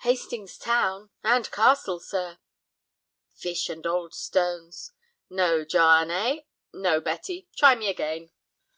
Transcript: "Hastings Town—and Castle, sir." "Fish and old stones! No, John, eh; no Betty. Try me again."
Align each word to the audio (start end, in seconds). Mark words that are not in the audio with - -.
"Hastings 0.00 0.56
Town—and 0.56 1.50
Castle, 1.50 2.00
sir." 2.00 2.38
"Fish 3.34 3.68
and 3.68 3.86
old 3.86 4.14
stones! 4.14 4.92
No, 5.28 5.62
John, 5.62 6.10
eh; 6.10 6.40
no 6.72 7.02
Betty. 7.02 7.48
Try 7.54 7.74
me 7.74 7.90
again." 7.90 8.30